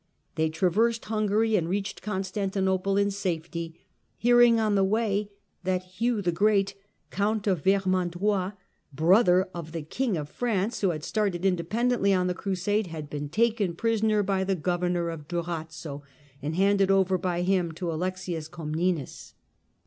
They 0.33 0.49
traversed 0.49 1.05
Hungary 1.05 1.55
and 1.55 1.69
reached 1.69 2.01
Constantinople 2.01 2.97
in 2.97 3.11
safety, 3.11 3.79
hearing 4.17 4.59
on 4.59 4.73
the 4.73 4.83
way 4.83 5.29
that 5.63 5.83
Hugh 5.99 6.23
the 6.23 6.31
Great, 6.31 6.73
Count 7.11 7.45
of 7.45 7.63
Ver 7.63 7.81
mandois, 7.85 8.53
brother 8.91 9.47
of 9.53 9.73
the 9.73 9.83
King 9.83 10.17
of 10.17 10.27
France, 10.27 10.81
who 10.81 10.89
had 10.89 11.03
started 11.03 11.45
independently 11.45 12.15
on 12.15 12.25
the 12.25 12.33
Crusade, 12.33 12.87
had 12.87 13.11
been 13.11 13.29
taken 13.29 13.75
prisoner 13.75 14.23
by 14.23 14.43
the 14.43 14.55
governor 14.55 15.09
of 15.11 15.27
Durazzo, 15.27 16.01
and 16.41 16.55
handed 16.55 16.89
over 16.89 17.19
by 17.19 17.43
him 17.43 17.71
to 17.73 17.91
Alexius 17.93 18.47
Comnenus. 18.47 19.35